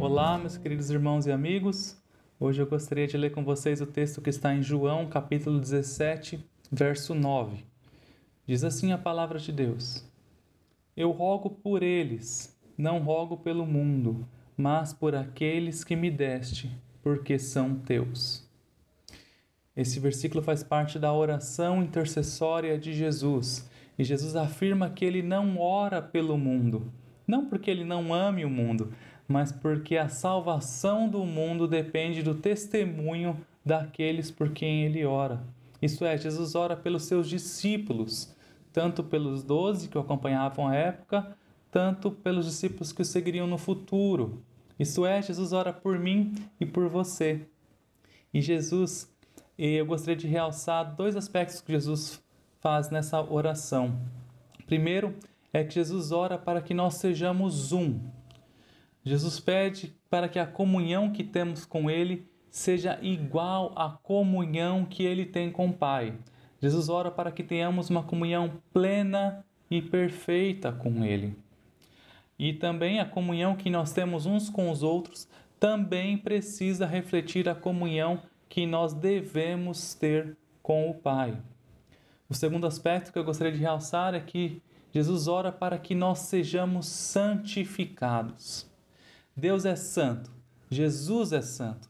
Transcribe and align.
Olá, 0.00 0.38
meus 0.38 0.56
queridos 0.56 0.88
irmãos 0.90 1.26
e 1.26 1.30
amigos. 1.30 1.94
Hoje 2.40 2.62
eu 2.62 2.66
gostaria 2.66 3.06
de 3.06 3.18
ler 3.18 3.32
com 3.32 3.44
vocês 3.44 3.82
o 3.82 3.86
texto 3.86 4.22
que 4.22 4.30
está 4.30 4.54
em 4.54 4.62
João, 4.62 5.06
capítulo 5.06 5.60
17, 5.60 6.42
verso 6.72 7.14
9. 7.14 7.62
Diz 8.46 8.64
assim 8.64 8.92
a 8.92 8.98
palavra 8.98 9.38
de 9.38 9.52
Deus: 9.52 10.02
Eu 10.96 11.10
rogo 11.10 11.50
por 11.50 11.82
eles, 11.82 12.58
não 12.78 13.00
rogo 13.00 13.36
pelo 13.36 13.66
mundo, 13.66 14.26
mas 14.56 14.90
por 14.94 15.14
aqueles 15.14 15.84
que 15.84 15.94
me 15.94 16.10
deste, 16.10 16.74
porque 17.02 17.38
são 17.38 17.74
teus. 17.74 18.48
Esse 19.76 20.00
versículo 20.00 20.42
faz 20.42 20.62
parte 20.62 20.98
da 20.98 21.12
oração 21.12 21.82
intercessória 21.82 22.78
de 22.78 22.94
Jesus, 22.94 23.68
e 23.98 24.02
Jesus 24.02 24.34
afirma 24.34 24.88
que 24.88 25.04
ele 25.04 25.20
não 25.22 25.58
ora 25.58 26.00
pelo 26.00 26.38
mundo, 26.38 26.90
não 27.26 27.44
porque 27.44 27.70
ele 27.70 27.84
não 27.84 28.14
ame 28.14 28.46
o 28.46 28.50
mundo, 28.50 28.94
mas 29.30 29.52
porque 29.52 29.96
a 29.96 30.08
salvação 30.08 31.08
do 31.08 31.24
mundo 31.24 31.68
depende 31.68 32.20
do 32.20 32.34
testemunho 32.34 33.38
daqueles 33.64 34.28
por 34.28 34.50
quem 34.50 34.82
ele 34.84 35.04
ora. 35.04 35.40
Isso 35.80 36.04
é, 36.04 36.18
Jesus 36.18 36.56
ora 36.56 36.76
pelos 36.76 37.04
seus 37.04 37.28
discípulos, 37.28 38.34
tanto 38.72 39.04
pelos 39.04 39.44
doze 39.44 39.88
que 39.88 39.96
o 39.96 40.00
acompanhavam 40.00 40.66
à 40.66 40.74
época, 40.74 41.36
tanto 41.70 42.10
pelos 42.10 42.44
discípulos 42.44 42.90
que 42.92 43.02
o 43.02 43.04
seguiriam 43.04 43.46
no 43.46 43.56
futuro. 43.56 44.42
Isso 44.76 45.06
é, 45.06 45.22
Jesus 45.22 45.52
ora 45.52 45.72
por 45.72 45.96
mim 45.96 46.34
e 46.58 46.66
por 46.66 46.88
você. 46.88 47.46
E 48.34 48.42
Jesus, 48.42 49.08
eu 49.56 49.86
gostaria 49.86 50.16
de 50.16 50.26
realçar 50.26 50.96
dois 50.96 51.14
aspectos 51.14 51.60
que 51.60 51.70
Jesus 51.70 52.20
faz 52.58 52.90
nessa 52.90 53.22
oração. 53.22 53.96
Primeiro, 54.66 55.14
é 55.52 55.62
que 55.62 55.74
Jesus 55.74 56.10
ora 56.10 56.36
para 56.36 56.60
que 56.60 56.74
nós 56.74 56.94
sejamos 56.94 57.70
um. 57.70 58.00
Jesus 59.04 59.40
pede 59.40 59.94
para 60.08 60.28
que 60.28 60.38
a 60.38 60.46
comunhão 60.46 61.10
que 61.10 61.24
temos 61.24 61.64
com 61.64 61.90
Ele 61.90 62.28
seja 62.50 62.98
igual 63.00 63.72
à 63.76 63.90
comunhão 63.90 64.84
que 64.84 65.04
Ele 65.04 65.24
tem 65.24 65.50
com 65.50 65.68
o 65.68 65.72
Pai. 65.72 66.14
Jesus 66.60 66.88
ora 66.88 67.10
para 67.10 67.32
que 67.32 67.42
tenhamos 67.42 67.88
uma 67.88 68.02
comunhão 68.02 68.60
plena 68.72 69.44
e 69.70 69.80
perfeita 69.80 70.70
com 70.70 71.04
Ele. 71.04 71.36
E 72.38 72.52
também 72.52 73.00
a 73.00 73.06
comunhão 73.06 73.56
que 73.56 73.70
nós 73.70 73.92
temos 73.92 74.26
uns 74.26 74.50
com 74.50 74.70
os 74.70 74.82
outros 74.82 75.28
também 75.58 76.16
precisa 76.16 76.86
refletir 76.86 77.48
a 77.48 77.54
comunhão 77.54 78.22
que 78.48 78.66
nós 78.66 78.92
devemos 78.92 79.94
ter 79.94 80.36
com 80.62 80.90
o 80.90 80.94
Pai. 80.94 81.36
O 82.28 82.34
segundo 82.34 82.66
aspecto 82.66 83.12
que 83.12 83.18
eu 83.18 83.24
gostaria 83.24 83.52
de 83.52 83.58
realçar 83.58 84.14
é 84.14 84.20
que 84.20 84.62
Jesus 84.92 85.28
ora 85.28 85.52
para 85.52 85.78
que 85.78 85.94
nós 85.94 86.20
sejamos 86.20 86.86
santificados. 86.86 88.69
Deus 89.40 89.64
é 89.64 89.74
santo, 89.74 90.30
Jesus 90.70 91.32
é 91.32 91.40
santo. 91.40 91.88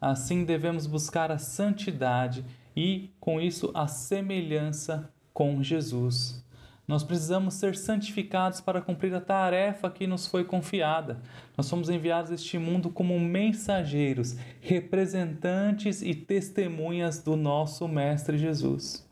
Assim 0.00 0.44
devemos 0.44 0.88
buscar 0.88 1.30
a 1.30 1.38
santidade 1.38 2.44
e, 2.76 3.10
com 3.20 3.40
isso, 3.40 3.70
a 3.74 3.86
semelhança 3.86 5.08
com 5.32 5.62
Jesus. 5.62 6.44
Nós 6.88 7.04
precisamos 7.04 7.54
ser 7.54 7.76
santificados 7.76 8.60
para 8.60 8.80
cumprir 8.80 9.14
a 9.14 9.20
tarefa 9.20 9.88
que 9.88 10.04
nos 10.04 10.26
foi 10.26 10.42
confiada. 10.42 11.20
Nós 11.56 11.66
somos 11.66 11.88
enviados 11.88 12.32
a 12.32 12.34
este 12.34 12.58
mundo 12.58 12.90
como 12.90 13.20
mensageiros, 13.20 14.36
representantes 14.60 16.02
e 16.02 16.12
testemunhas 16.12 17.22
do 17.22 17.36
nosso 17.36 17.86
Mestre 17.86 18.36
Jesus. 18.36 19.08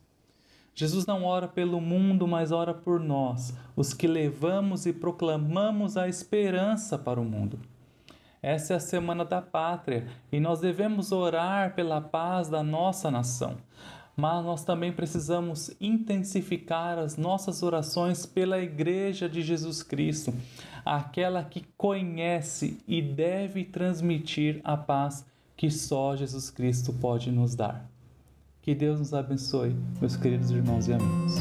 Jesus 0.79 1.07
não 1.07 1.25
ora 1.25 1.49
pelo 1.49 1.81
mundo, 1.81 2.25
mas 2.29 2.53
ora 2.53 2.73
por 2.73 3.01
nós, 3.01 3.53
os 3.75 3.93
que 3.93 4.07
levamos 4.07 4.87
e 4.87 4.93
proclamamos 4.93 5.97
a 5.97 6.09
esperança 6.09 6.97
para 6.97 7.21
o 7.21 7.25
mundo. 7.25 7.59
Essa 8.41 8.75
é 8.75 8.77
a 8.77 8.81
semana 8.81 9.25
da 9.25 9.43
pátria 9.43 10.07
e 10.31 10.39
nós 10.39 10.61
devemos 10.61 11.11
orar 11.11 11.75
pela 11.75 12.01
paz 12.01 12.49
da 12.49 12.63
nossa 12.63 13.11
nação. 13.11 13.57
Mas 14.17 14.45
nós 14.45 14.63
também 14.63 14.93
precisamos 14.93 15.75
intensificar 15.81 16.97
as 16.97 17.17
nossas 17.17 17.61
orações 17.65 18.25
pela 18.25 18.61
Igreja 18.61 19.29
de 19.29 19.43
Jesus 19.43 19.83
Cristo, 19.83 20.33
aquela 20.85 21.43
que 21.43 21.67
conhece 21.77 22.81
e 22.87 23.03
deve 23.03 23.65
transmitir 23.65 24.61
a 24.63 24.77
paz 24.77 25.27
que 25.57 25.73
só 25.73 26.15
Jesus 26.15 26.51
Cristo 26.51 26.93
pode 26.93 27.33
nos 27.33 27.57
dar. 27.57 27.98
Que 28.69 28.75
Deus 28.75 28.99
nos 28.99 29.15
abençoe, 29.15 29.75
meus 29.99 30.15
queridos 30.15 30.51
irmãos 30.51 30.89
e 30.89 30.93
amigos. 30.93 31.37